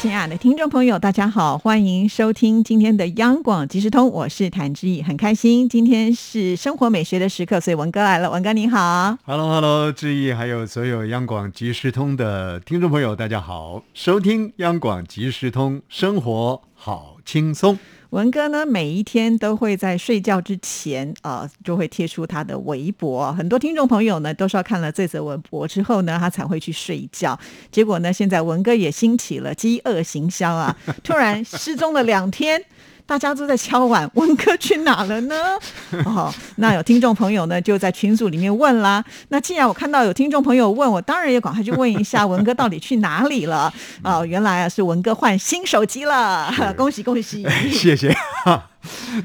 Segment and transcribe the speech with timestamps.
[0.00, 17.76] 亲爱的听众朋友，大家好，欢迎收听今天的央广即时通，我是谭志毅，很开心，今天是生活美学的时刻，所以文哥来了，文哥你好，Hello Hello，志毅还有所有央广即时通的听众朋友，大家好，收听央广即时通，生活好轻松。
[18.10, 23.30] 文哥呢，每一天都会在睡觉之前啊，就会贴出他的微博。
[23.34, 27.38] 很多听众朋友呢，都是要看了这则微博之后呢，他才会去睡觉。
[27.70, 32.64] 结果呢，现在文哥也兴起了饥饿行销啊，突然失踪了两天。
[33.08, 35.34] 大家都在敲碗，文哥去哪了呢？
[36.04, 39.02] 哦，那有听众朋友呢，就在群组里面问啦。
[39.30, 43.72] 那既然我看到有听众朋友问我，当然也赶快去问一下文哥到底去哪里了。
[44.04, 47.48] 哦，原来啊是文哥换新手机了， 恭喜恭喜！
[47.72, 48.14] 谢谢。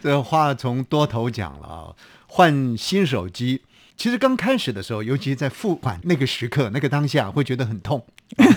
[0.01, 1.91] 这话从多头讲了啊，
[2.27, 3.63] 换新手机。
[3.95, 8.05] 其实刚开始的时候，尤其在付款那个时刻、那个当下，会觉得很痛。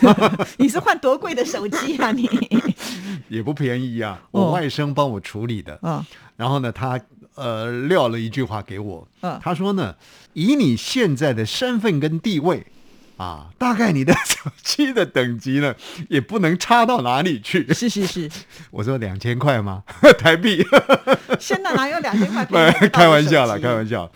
[0.56, 2.10] 你是换多贵的手机啊？
[2.12, 2.28] 你
[3.28, 4.20] 也不便宜啊！
[4.30, 5.78] 我外甥帮我处理的。
[5.82, 6.04] 嗯，
[6.36, 6.98] 然后呢，他
[7.34, 9.06] 呃撂了一句话给我。
[9.20, 9.94] 嗯，他说呢，
[10.32, 12.66] 以你现在的身份跟地位
[13.18, 15.74] 啊，大概你的手机的等级呢，
[16.08, 17.72] 也不能差到哪里去。
[17.74, 18.30] 是 是是。
[18.70, 19.82] 我说两千块吗？
[20.18, 20.64] 台币？
[21.38, 22.44] 现在哪有两千块？
[22.88, 24.10] 开玩笑了，开玩笑。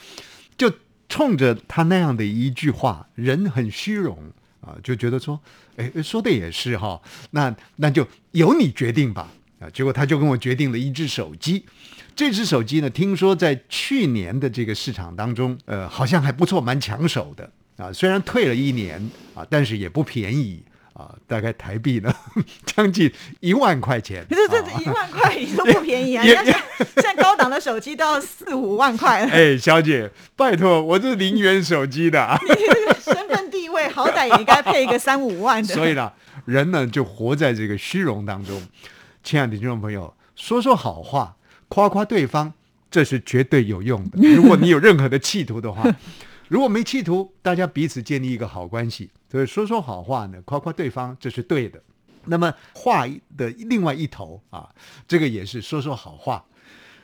[1.11, 4.16] 冲着他那样的一句话，人很虚荣
[4.62, 5.39] 啊，就觉得说，
[5.77, 6.98] 哎，说的也是哈，
[7.33, 9.69] 那那就由你决定吧啊。
[9.70, 11.66] 结果他就跟我决定了一只手机，
[12.14, 17.92] 这只手机呢，听说在去年的这个市场当中，呃，好像还不错，蛮抢手的啊。
[17.92, 20.62] 虽然退了一年啊，但是也不便宜。
[21.01, 22.15] 啊，大概台币呢，
[22.67, 24.27] 将近一万块钱。
[24.29, 26.22] 可是这一万块也都不便宜啊！
[26.94, 29.31] 现在高档的手机都要四五万块了。
[29.33, 32.38] 哎，小姐，拜托，我是零元手机的，
[33.03, 35.75] 身份地位好歹也应该配一个三五万的。
[35.75, 36.12] 所以呢，
[36.44, 38.61] 人呢就活在这个虚荣当中。
[39.25, 41.37] 亲爱的听众朋友，说说好话，
[41.69, 42.53] 夸夸对方，
[42.91, 44.19] 这是绝对有用的。
[44.34, 45.82] 如果你有任何的企图的话。
[46.50, 51.81] 如果没企图，大家彼此建立一个好关系，所以说说好话呢，夸夸对方，这是对的。
[52.25, 53.06] 那么话
[53.37, 54.69] 的另外一头啊，
[55.06, 56.44] 这个也是说说好话。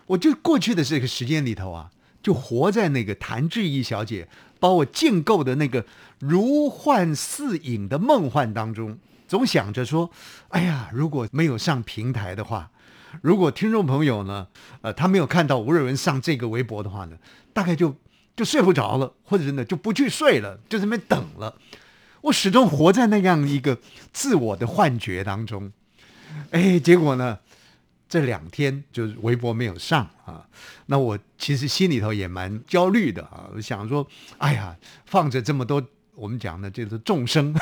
[0.06, 4.26] 我就过去的这个时间里头啊，就活在那个谭志毅小姐
[4.58, 5.86] 把我建构的那个
[6.18, 10.10] 如幻似影的梦幻当中，总想着说，
[10.48, 12.72] 哎呀，如果没有上平台的话，
[13.22, 14.48] 如果听众朋友呢，
[14.80, 17.16] 呃，他没有看到吴瑞文上这个微博的话呢，
[17.52, 17.94] 大概就。
[18.36, 21.56] 就睡不着了，或者是呢就不去睡了，就在那边等了。
[22.20, 23.78] 我始终活在那样一个
[24.12, 25.72] 自我的幻觉当中。
[26.50, 27.38] 哎，结果呢，
[28.08, 30.46] 这两天就是微博没有上啊。
[30.86, 34.06] 那我其实心里头也蛮焦虑的啊，我想说，
[34.38, 34.76] 哎呀，
[35.06, 35.82] 放着这么多。
[36.14, 37.54] 我们讲的就是众生，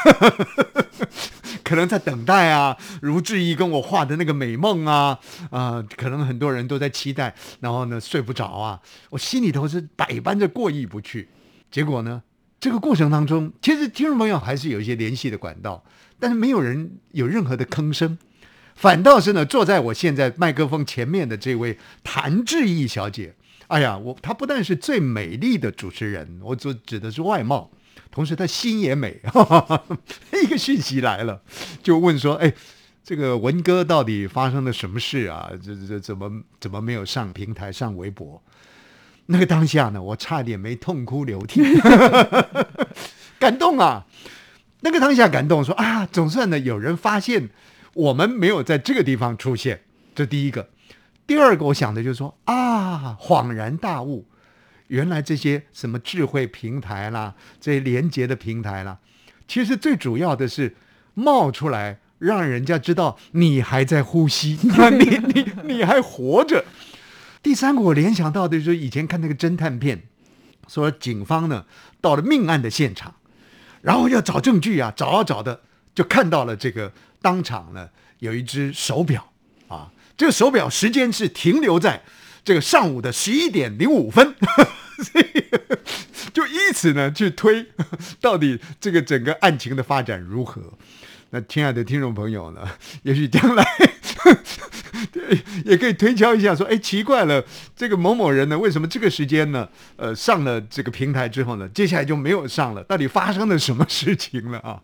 [1.65, 5.19] 可能在等待啊，如志毅跟我画的那个美梦啊，
[5.51, 11.29] 啊，可能很多人都在期待，然后呢睡不着啊，我心里头是百般的过意不去。
[11.71, 12.23] 结果呢，
[12.61, 15.83] 这个过程当中，其实听众朋友还是有一些联系的管道，
[16.21, 18.19] 但是没有人有任何的吭声，
[18.77, 23.35] 反倒是呢，坐在我现在麦克风前面的这位谭志毅小姐，
[23.69, 27.71] 哎呀，我她不但是最美丽的主持人，我所指的是外貌。
[28.15, 29.85] 同时，他心也美，哈哈哈
[30.41, 31.43] 一个讯息来了，
[31.83, 32.55] 就问说：“哎，
[33.03, 35.51] 这个文哥到底发生了什么事啊？
[35.61, 36.31] 这这怎么
[36.61, 38.41] 怎么没有上平台上微博？”
[39.27, 41.61] 那个当下呢，我差点没痛哭流涕，
[43.41, 44.07] 感动啊！
[44.83, 47.51] 那个当下感动，说啊，总算呢有人发现
[47.95, 49.81] 我们没有在这个地方出现，
[50.15, 50.69] 这第一个。
[51.27, 54.27] 第二个，我想的就是说啊，恍然大悟。
[54.89, 58.98] 原来这些什么智慧平台啦，这些连接的平台啦，
[59.48, 60.77] 其实最主要的是
[61.15, 66.65] 冒出来，让人家知道你还在呼吸， 你你你还活着。
[67.42, 70.03] 第三个，我联想到的就是以前看那个侦探片，
[70.69, 71.65] 说警方呢
[72.01, 73.15] 到了命案的现场，
[73.83, 75.60] 然后要找证据啊，找啊找的，
[75.95, 76.92] 就看到了这个
[77.22, 77.89] 当场呢
[78.19, 79.33] 有一只手表
[79.69, 82.03] 啊，这个手表时间是停留在。
[82.45, 84.35] 这个上午的十一点零五分，
[86.33, 87.67] 就以此呢去推，
[88.21, 90.61] 到底这个整个案情的发展如何？
[91.31, 92.61] 那亲爱的听众朋友呢，
[93.03, 93.65] 也许将来
[95.65, 97.45] 也可以推敲一下，说，哎，奇怪了，
[97.75, 102.85] 这个某某人呢，为什么这个时间呢，呃，上了这个平台之后呢，接下来就没有上了？
[102.85, 104.81] 到底发生了什么事情了啊？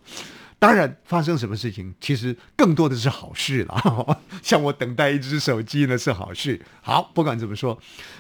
[0.60, 4.20] 当然，发生什么事情，其实更多的是好事了。
[4.42, 6.60] 像我等待一只手机呢，是好事。
[6.82, 7.76] 好，不管怎么说，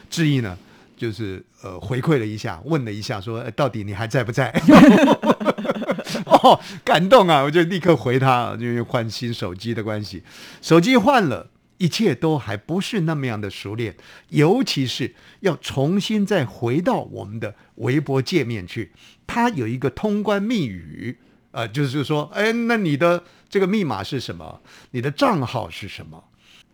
[0.08, 0.58] 志毅呢，
[0.96, 4.50] 就是呃回馈了一下，问了一下，说、呃到底你还在不在？
[6.24, 7.42] 哦，感动啊！
[7.42, 10.22] 我就立刻回他，因为换新手机的关系，
[10.62, 11.50] 手机换了。
[11.76, 13.96] 一切都还不是那么样的熟练，
[14.28, 18.92] 尤其是要重新再回到我们的微博界面去，
[19.26, 21.16] 它有一个通关密语，
[21.52, 24.60] 呃，就是说，哎，那你的这个密码是什么？
[24.92, 26.22] 你的账号是什么？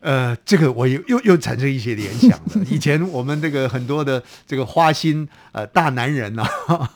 [0.01, 2.65] 呃，这个我又又又产生一些联想了。
[2.71, 6.47] 以前我们这个很多的这个花心呃大男人呐、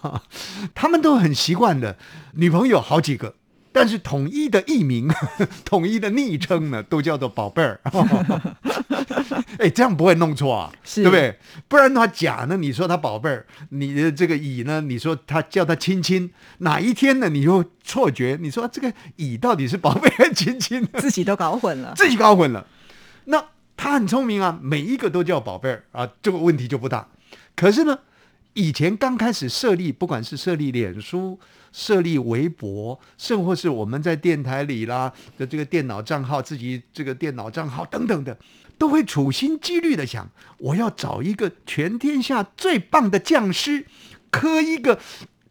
[0.74, 1.96] 他们都很习惯的，
[2.34, 3.34] 女朋友好几个。
[3.72, 5.08] 但是统一的艺名、
[5.64, 7.80] 统一的昵称呢，都叫做宝贝儿。
[9.58, 11.38] 哎，这样不会弄错啊，对不对？
[11.68, 20.86] 不然的话，甲呢，你说他宝贝儿，你的这个乙呢，你说他叫他亲亲，哪一天呢，你就错觉，你说这个乙到底是宝贝还是亲亲？
[20.98, 21.92] 自己都搞混了。
[21.96, 22.66] 自己搞混了。
[23.26, 23.44] 那
[23.76, 27.08] 他很聪明啊，每一个都叫宝贝儿啊，这个问题就不大。
[27.54, 27.98] 可是呢，
[28.54, 31.38] 以前刚开始设立，不管是设立脸书、
[31.72, 38.36] 设立微博，甚或是我们在电台里啦的这个电脑账号、自己这个电脑账号等等的，
[38.76, 43.86] 都会处心积虑的想，我要找一个全天下最棒的匠师，
[44.30, 44.98] 刻一个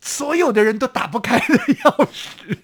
[0.01, 2.57] 所有的人都打不开的钥匙。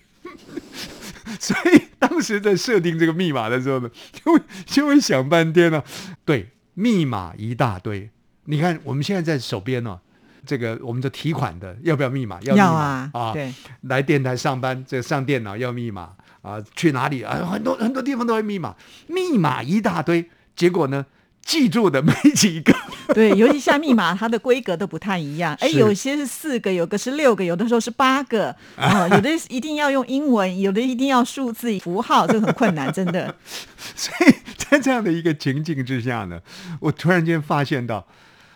[1.40, 5.84] 所以当时在设定这个密码的时候呢，就会就会想半天呢、
[6.24, 8.10] 对，密码一大堆。
[8.46, 10.00] 你看我们现在在手边呢、
[10.46, 12.40] 这个我们的提款的要不要密码？
[12.44, 16.12] 要密要码啊，对，来电台上班，这个上电脑要密码
[16.42, 17.46] 啊，去哪里啊？
[17.52, 18.76] 很多很多地方都要密码，
[19.08, 21.06] 密码一大堆，结果呢，
[21.42, 22.74] 记住的没几个。
[23.14, 25.56] 对，尤其像密码，它的规格都不太一样。
[25.60, 33.36] 哎，有些是四个，有个是六个，有的时候是八个 啊、有的一定要用英文，有的一定要数字符号，这个很困难，真的。
[33.96, 36.42] 所以在这样的一个情境之下呢，
[36.80, 38.08] 我突然间发现到，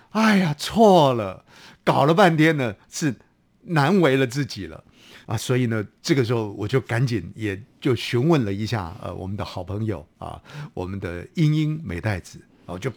[0.09, 1.45] 哎呀，错了，
[1.83, 3.15] 搞了半天呢，是
[3.61, 4.83] 难为了自己了
[5.25, 5.37] 啊！
[5.37, 10.41] 所以呢，这个时候我就赶紧也就询问了一下呃我们的好朋友啊，
[10.73, 12.91] 我们的英英美代子，我、就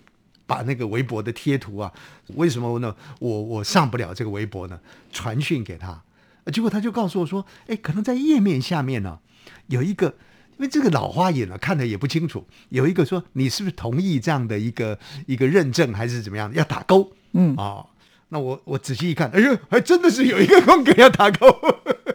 [0.47, 1.93] 把那个微博的贴图啊，
[2.35, 2.95] 为什么呢？
[3.21, 4.79] 我我上不了这个微博呢？
[5.11, 6.03] 传讯给他，
[6.45, 9.21] 呃结果他就告诉我说，哎，可能在页面下面呢、
[9.69, 10.09] 有一个，
[10.57, 17.87] 因为这个老花眼了、看的也不清楚，有一个说你是不是同意这样的一个一个认证还是怎么样，要打勾，嗯啊、
[18.33, 21.55] 那我我仔细一看，哎呦，还真的是有一个空格要打勾，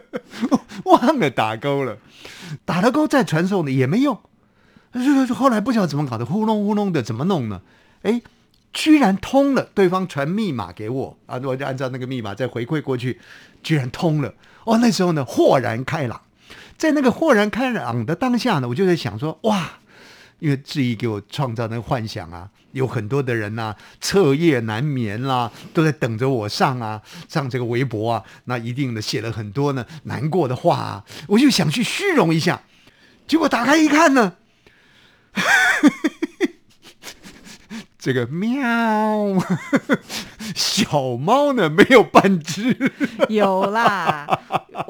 [0.84, 1.96] 忘了打勾了，
[2.64, 4.18] 打了勾再传送的也没用，
[5.32, 7.62] 后来不晓得怎么搞的，糊弄糊弄的怎么弄呢？
[8.02, 8.20] 哎，
[8.72, 13.20] 居然通了，对方传密码给我啊，我就按照那个密码再回馈过去，
[13.62, 14.34] 居然通了。
[14.64, 16.20] 哦，那时候呢，豁然开朗。
[16.76, 19.78] 在那个豁然开朗的当下呢，我就在想说，哇，
[20.40, 32.62] 因为志毅给我创造那个幻想啊，有很多的人呐、彻夜难眠啦、都在等着我上啊，上这个微博啊，那一定的写了很多呢难过的话啊，我就想去虚荣一下，
[33.26, 34.34] 结果打开一看呢，
[37.98, 38.62] 这个喵，
[40.54, 42.76] 小猫呢没有半只，
[43.28, 44.40] 有啦，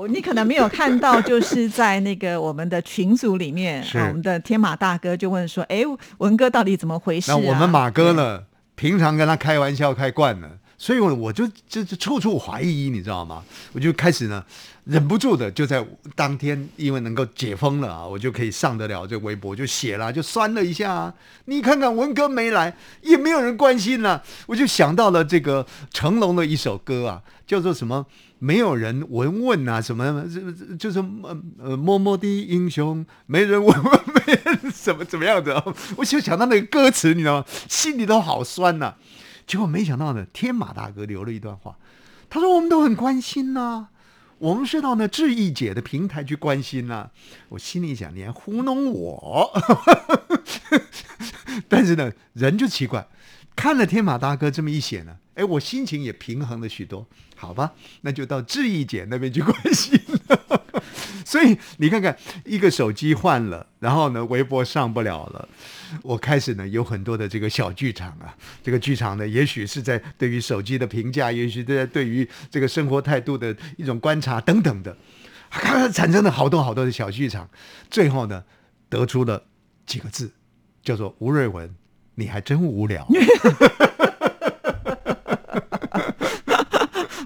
[0.06, 5.82] 你可能没有看到，就是在那个我们的群组里面，我们的天马大哥就问说：“哎，
[6.18, 8.44] 文哥到底怎么回事、啊？”那我们马哥呢，
[8.76, 13.42] 平常跟他开玩笑开惯了，所以我我就就就处处怀疑，你知道吗？
[13.72, 14.44] 我就开始呢，
[14.84, 21.14] 忍不住的就在当天，因为能够解封了啊，我就可以上得了这微博，就写了，就酸了一下啊。
[21.46, 28.06] 你看看文哥没来，也没有人关心了、我就想到了这个成龙的一首歌啊，叫做什么？
[28.38, 35.64] 没有人闻问啊，什么这就是呃呃默默的英雄，没人闻问，没人怎么怎么样子、啊，
[35.96, 37.44] 我就想到那个歌词，你知道吗？
[37.68, 38.94] 心里都好酸呐、
[39.46, 41.76] 结果没想到呢，天马大哥留了一段话，
[42.30, 43.88] 他说我们都很关心呐、
[44.38, 47.10] 我们是到那志毅姐的平台去关心呐、
[47.48, 49.50] 我心里想，你还糊弄我。
[51.68, 53.08] 但是呢，人就奇怪，
[53.58, 57.04] 看了天马大哥这么一写呢，哎，我心情也平衡了许多。
[57.34, 57.72] 好吧，
[58.02, 60.80] 那就到志毅姐那边去关心了。
[61.26, 65.48] 所以你看看，一个手机换了，然后呢，微博上不了了。
[66.04, 74.96] 我开始呢有很多的这个小剧场啊，这个剧场呢，也许是在对于手机的评价，也许在对于这个生活态度的一种观察等等的，
[75.92, 77.50] 产生了好多好多的小剧场。
[77.90, 78.44] 最后呢，
[78.88, 79.42] 得出了
[79.84, 80.30] 几个字，
[80.80, 81.74] 叫做吴瑞文，
[82.18, 83.06] 你还真无聊。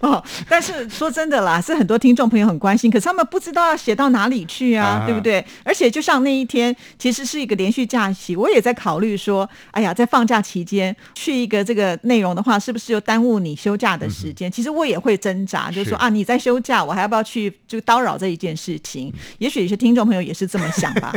[0.02, 5.44] 哦，但是说真的啦，是很多听众朋友很关心，可是他们不知道要写到哪里去啊，啊对不对？
[5.64, 14.50] 而且就像那一天，其实是一个连续假期，我也在考虑说，哎呀，在放假期间去一个这个内容的话，是不是又耽误你休假的时间？
[14.50, 19.12] 其实我也会挣扎，就是说是啊，你在休假，我还要不要去就叨扰这一件事情？
[19.38, 21.12] 也许有些听众朋友也是这么想吧。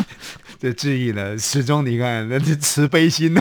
[0.58, 3.34] 这志毅呢，始终你看那是慈悲心，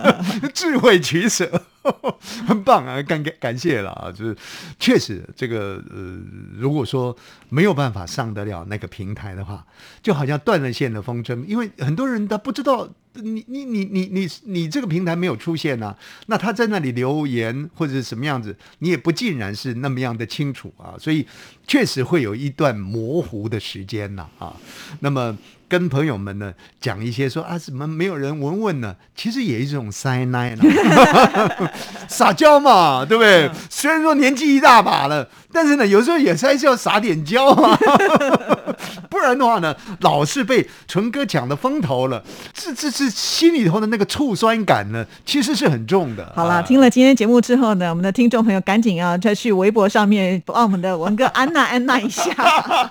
[0.52, 1.62] 智慧取舍，
[2.46, 3.02] 很棒啊！
[3.02, 4.12] 感感感谢了啊！
[4.12, 4.36] 就是
[4.78, 6.18] 确实这个呃，
[6.56, 7.16] 如果说
[7.48, 9.64] 没有办法上得了那个平台的话，
[10.02, 12.88] 就好像断了线的风筝，因为很多人他不知道。
[13.22, 15.94] 你你你你你你这个平台没有出现呢、
[16.26, 21.26] 那他在那里留言或者是什么样子，你也不尽然是那么样的清楚啊，所以
[21.66, 24.54] 确实会有一段模糊的时间呐啊
[25.00, 25.36] 那么
[25.68, 28.94] 跟朋友们呢讲一些说啊，怎么没有人闻闻呢？
[29.16, 30.62] 其实也是一种塞奶呢，
[32.08, 33.50] 撒娇嘛，对不对？
[33.68, 37.76] 虽然说年纪一大把了，但是呢，有时候也是还是要撒点娇啊，
[39.10, 42.22] 不然的话呢，老是被纯哥抢的风头了，
[42.54, 46.32] 这这这心里头的那个醋酸感呢，其实是很重的。
[46.34, 52.32] 好了，啊听了今天节目之后呢，我们的听众朋友赶紧要再去微博上面帮我们的文哥安娜安娜一下，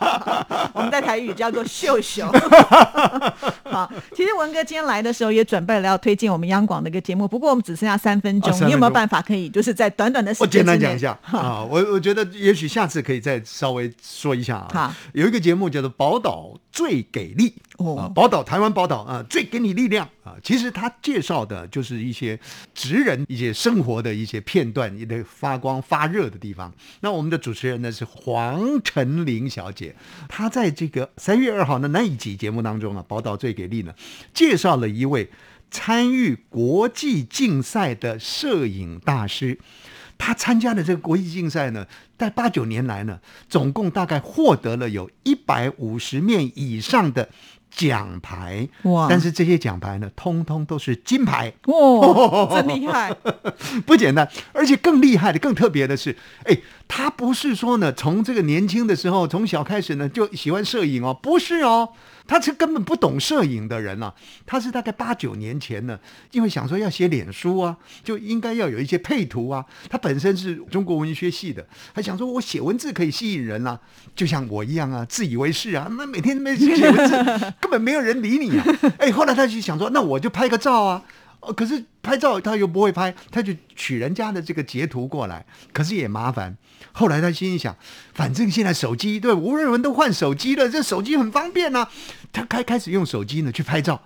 [0.74, 2.26] 我们在台语叫做秀秀。
[3.64, 14.68] 好，其实文哥今天来的时候也准备了要推荐我们央广的一个节目，不过我们只剩下三分钟，你有没有办法可以就是在短短的时我简间之内单讲一下啊，我我觉得也许下次可以再稍微说一下啊。
[14.74, 20.36] 好，有一个节目叫做《宝岛最给力》哦啊，宝岛台湾宝岛啊，最给你力量啊。
[20.44, 22.38] 其实他介绍的就是一些
[22.74, 26.70] 职人一些生活的一些片段，一些发光发热的地方。
[27.00, 29.96] 那我们的主持人呢是黄晨玲小姐，
[30.28, 33.96] 她在这个三月二号的那一集节目当中啊，《宝岛最给力》呢，
[34.34, 35.30] 介绍了一位
[35.72, 39.58] 参与国际竞赛的摄影大师。
[40.18, 41.86] 他参加的这个国际竞赛呢，
[42.18, 43.20] 在八九年来呢，
[43.50, 47.30] 总共大概获得了有一百五十面以上的
[47.76, 48.68] 奖牌。
[48.84, 53.14] 哇但是这些奖牌呢，通通都是金牌，哇， 真厉害！
[53.86, 54.28] 不简单。
[54.54, 61.90] 而且更厉害的、更特别的是，哎，他不是说呢，从这个年轻的时候，从小开始呢就喜欢摄影哦，不是哦。
[62.28, 64.12] 他是根本不懂摄影的人啊，
[64.48, 66.00] 他是大概八九年前呢，
[66.32, 69.64] 因为想说要写脸书啊，就应该要有一些配图啊。
[69.88, 71.64] 他本身是中国文学系的，
[71.94, 73.80] 还想说我写文字可以吸引人啊，
[74.16, 77.14] 就像我一样啊，自以为是啊，那每天没写文字，
[77.66, 78.66] 根本没有人理你啊。
[79.00, 81.02] 哎，后来他就想说，那我就拍个照啊。
[81.40, 85.44] 哦，可是拍照他又不会拍，他就取人家的这个截图过来，
[85.74, 86.56] 可是也麻烦。
[86.92, 87.76] 后来他心里想，
[88.14, 91.90] 反正现在手机对吴瑞文都换手机了，这手机很方便啊。
[92.32, 94.00] 他开开始用手机呢去拍照，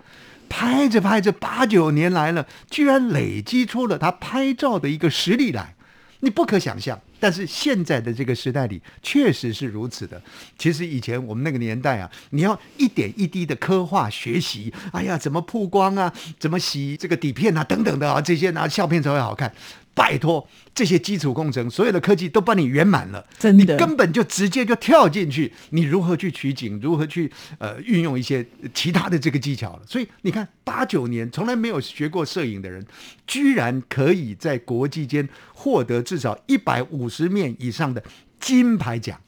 [0.48, 5.74] 拍着拍着八九年来了，居然累积出了他拍照的一个实力来。
[6.20, 10.20] 你不可想象，但是现在的这个时代里确实是如此的。
[10.58, 19.52] 其实以前我们那个年代啊，你要一点一滴的刻画学习，哎呀，怎么曝光啊，怎么洗这个底片啊，等等的啊，这些拿相片才会好看。
[20.00, 29.82] 拜托，这些基础工程，所有的科技都帮你圆满了，真的你根本就直接就跳进去，你如何去取景，如何去呃运用一些其他的这个技巧了。
[29.86, 32.82] 所以你看，八九年从来没有学过摄影的人，
[33.26, 38.02] 居然可以在国际间获得至少一百五十面以上的
[38.40, 39.20] 金牌奖。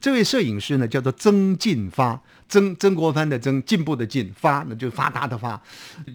[0.00, 5.62] 这位摄影师呢，叫做曾进发，曾曾国藩的曾，进步的进，发那就发达的发。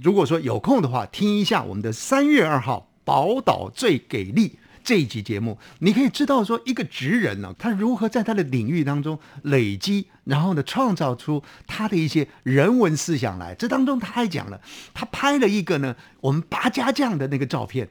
[0.04, 4.48] 如果说有空的话，听一下我们的三月二号《宝岛最给力》
[4.86, 13.54] 这一集节目，你可以知道说一个职人呢、他如何在他的领域当中累积，然后呢创造出他的一些人文思想来。
[13.54, 14.62] 这当中他还讲了，
[14.94, 17.90] 他拍了一个呢我们八家将的那个照片。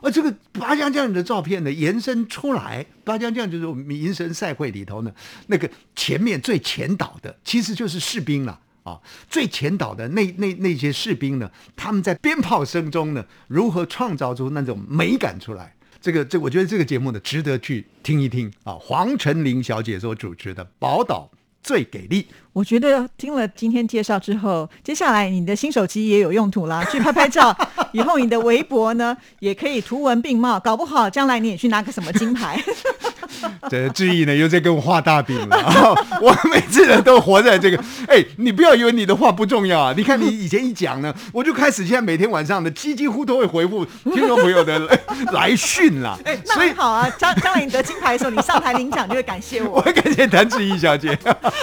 [0.00, 5.12] 而这个八家将的照片呢，延伸出来，八家将就是我们民神赛会里头呢，
[5.48, 8.98] 那个前面最前导的，其实就是士兵了啊。
[9.28, 15.74] 最前导的那那那些士兵呢，他们在鞭炮声中呢，如何创造出那种美感出来？
[16.00, 18.76] 这个这，我觉得这个节目呢，值得去听一听啊。
[18.80, 21.30] 黄晨玲小姐所主持的《宝岛
[21.62, 22.22] 最给力》。
[22.52, 27.56] 我觉得听了今天介绍之后，接下来你的新手机也有用途啦，去拍拍照，
[27.92, 32.60] 以后你的微博呢也可以图文并茂，搞不好将来你也去拿个什么金牌。
[33.70, 39.94] 这志毅呢又在跟我画大饼了、啊， 我每次呢都活在这个，哎，你不要以为你的话不重要啊！
[39.96, 44.98] 你看你以前一讲呢，我就开始现在每天晚上呢，几几乎都会回复听众朋友的来
[45.32, 46.18] 来讯啦。
[46.24, 49.82] 哎，那好啊，将将来你得金牌的时候，你上台领奖就会感谢我我。
[49.92, 51.18] 感谢谭志毅小姐，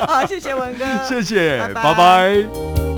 [0.08, 2.89] 好，谢谢文哥，谢谢，拜拜拜拜